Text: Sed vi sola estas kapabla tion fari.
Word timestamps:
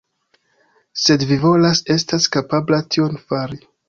Sed 1.01 1.25
vi 1.31 1.37
sola 1.43 1.71
estas 1.97 2.25
kapabla 2.37 2.81
tion 2.97 3.15
fari. 3.29 3.61